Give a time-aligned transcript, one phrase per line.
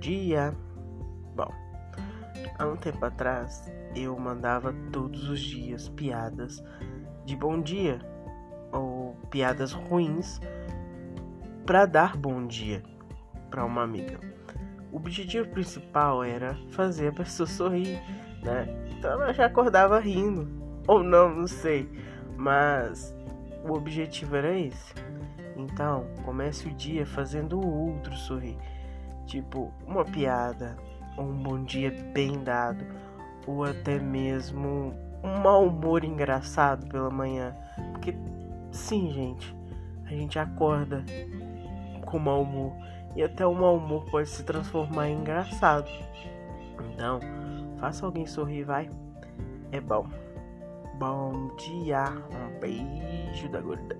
[0.00, 0.52] dia.
[1.36, 1.52] Bom,
[2.58, 6.62] há um tempo atrás eu mandava todos os dias piadas
[7.24, 8.00] de bom dia
[8.72, 10.40] ou piadas ruins
[11.66, 12.82] para dar bom dia
[13.50, 14.18] para uma amiga.
[14.90, 18.00] O objetivo principal era fazer a pessoa sorrir,
[18.42, 18.66] né?
[18.98, 20.48] Então ela já acordava rindo,
[20.86, 21.88] ou não, não sei,
[22.36, 23.14] mas
[23.64, 24.94] o objetivo era esse.
[25.56, 28.56] Então, comece o dia fazendo o outro sorrir.
[29.26, 30.76] Tipo, uma piada,
[31.16, 32.84] ou um bom dia bem dado,
[33.46, 37.54] ou até mesmo um mau humor engraçado pela manhã.
[37.92, 38.14] Porque,
[38.72, 39.54] sim, gente,
[40.06, 41.04] a gente acorda
[42.06, 42.72] com mau humor
[43.14, 45.88] e até o mau humor pode se transformar em engraçado.
[46.92, 47.20] Então,
[47.78, 48.88] faça alguém sorrir, vai.
[49.72, 50.06] É bom.
[50.98, 53.96] Bom dia, um beijo da gorda.